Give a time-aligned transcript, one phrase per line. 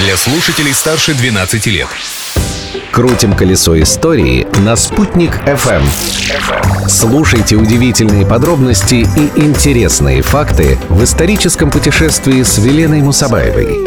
[0.00, 1.88] для слушателей старше 12 лет.
[2.90, 5.82] Крутим колесо истории на «Спутник FM.
[6.88, 13.86] Слушайте удивительные подробности и интересные факты в историческом путешествии с Веленой Мусабаевой.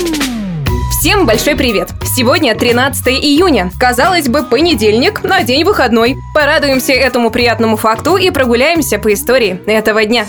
[1.00, 1.90] Всем большой привет!
[2.16, 3.72] Сегодня 13 июня.
[3.80, 6.18] Казалось бы, понедельник, на день выходной.
[6.36, 10.28] Порадуемся этому приятному факту и прогуляемся по истории этого дня.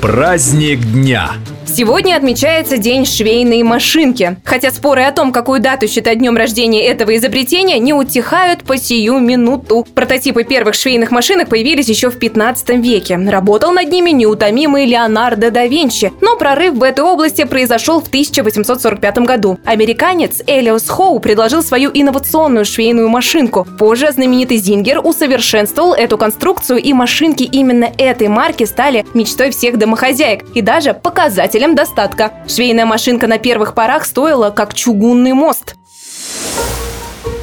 [0.00, 1.32] Праздник дня.
[1.78, 4.36] Сегодня отмечается День швейной машинки.
[4.44, 9.18] Хотя споры о том, какую дату считать днем рождения этого изобретения, не утихают по сию
[9.20, 9.86] минуту.
[9.94, 13.16] Прототипы первых швейных машинок появились еще в 15 веке.
[13.16, 16.10] Работал над ними неутомимый Леонардо да Винчи.
[16.20, 19.58] Но прорыв в этой области произошел в 1845 году.
[19.64, 23.66] Американец Элиос Хоу предложил свою инновационную швейную машинку.
[23.78, 30.44] Позже знаменитый Зингер усовершенствовал эту конструкцию, и машинки именно этой марки стали мечтой всех домохозяек
[30.54, 32.32] и даже показателем достатка.
[32.46, 35.76] Швейная машинка на первых порах стоила как чугунный мост.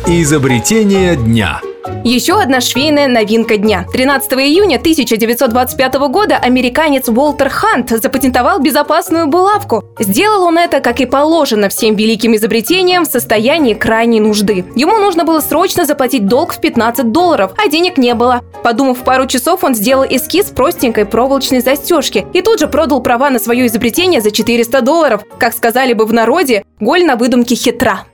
[0.05, 1.61] Изобретение дня.
[2.03, 3.85] Еще одна швейная новинка дня.
[3.91, 9.83] 13 июня 1925 года американец Уолтер Хант запатентовал безопасную булавку.
[9.99, 14.65] Сделал он это, как и положено всем великим изобретениям, в состоянии крайней нужды.
[14.75, 18.41] Ему нужно было срочно заплатить долг в 15 долларов, а денег не было.
[18.63, 23.39] Подумав пару часов, он сделал эскиз простенькой проволочной застежки и тут же продал права на
[23.39, 25.23] свое изобретение за 400 долларов.
[25.37, 28.05] Как сказали бы в народе, голь на выдумке хитра.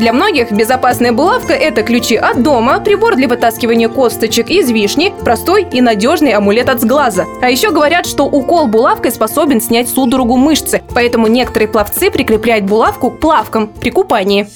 [0.00, 5.66] Для многих безопасная булавка– это ключи от дома, прибор для вытаскивания косточек из вишни, простой
[5.70, 7.26] и надежный амулет от сглаза.
[7.42, 13.10] А еще говорят, что укол булавкой способен снять судорогу мышцы, поэтому некоторые пловцы прикрепляют булавку
[13.10, 14.48] к плавкам при купании.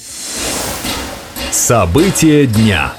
[1.51, 2.93] События дня.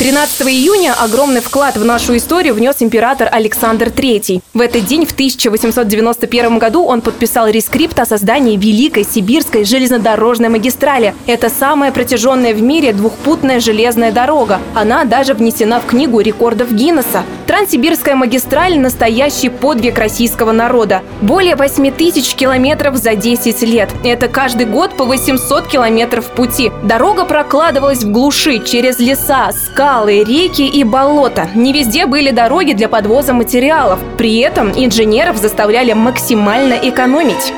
[0.00, 4.40] 13 июня огромный вклад в нашу историю внес император Александр III.
[4.54, 11.14] В этот день, в 1891 году, он подписал рескрипт о создании Великой Сибирской железнодорожной магистрали.
[11.26, 14.58] Это самая протяженная в мире двухпутная железная дорога.
[14.74, 17.22] Она даже внесена в книгу рекордов Гиннесса.
[17.50, 21.02] Транссибирская магистраль– настоящий подвиг российского народа.
[21.20, 23.90] Более 8 тысяч километров за 10 лет.
[24.04, 26.70] Это каждый год по 800 километров пути.
[26.84, 31.48] Дорога прокладывалась в глуши, через леса, скалы, реки и болота.
[31.56, 33.98] Не везде были дороги для подвоза материалов.
[34.16, 37.52] При этом инженеров заставляли максимально экономить.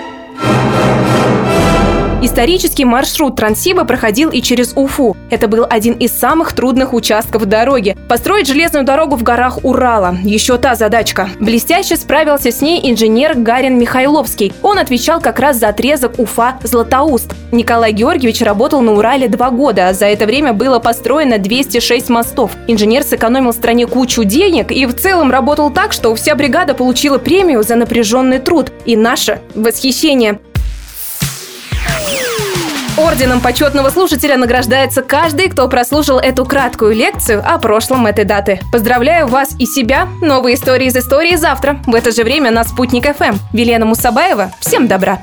[2.23, 5.17] Исторический маршрут Транссиба проходил и через Уфу.
[5.29, 7.97] Это был один из самых трудных участков дороги.
[8.09, 10.17] Построить железную дорогу в горах Урала.
[10.23, 11.31] Еще та задачка.
[11.41, 14.53] Блестяще справился с ней инженер Гарин Михайловский.
[14.63, 17.35] Он отвечал как раз за отрезок Уфа-Златоуст.
[17.51, 22.53] Николай Георгиевич работал на Урале два года, за это время было построено 206 мостов.
[22.69, 27.65] Инженер сэкономил стране кучу денег и в целом работал так, что вся бригада получила премию
[27.65, 28.71] за напряженный труд.
[28.85, 30.39] И наше восхищение.
[32.99, 38.61] Орденом почетного слушателя награждается каждый, кто прослушал эту краткую лекцию о прошлом этой даты.
[38.71, 40.09] Поздравляю вас и себя.
[40.21, 41.81] Новые истории из истории завтра.
[41.87, 43.37] В это же время на Спутник ФМ.
[43.53, 44.53] Велена Мусабаева.
[44.61, 45.23] Всем добра.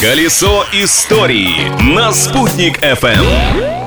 [0.00, 3.77] Колесо истории на «Спутник FM.